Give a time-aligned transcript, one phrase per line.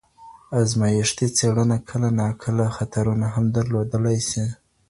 [0.61, 4.45] ازمایښتي څېړنه کله ناکله خطرونه هم درلودلای سي.